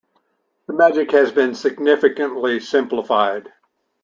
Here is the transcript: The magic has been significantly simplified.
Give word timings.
The 0.65 0.73
magic 0.73 1.11
has 1.11 1.31
been 1.31 1.53
significantly 1.53 2.59
simplified. 2.59 3.53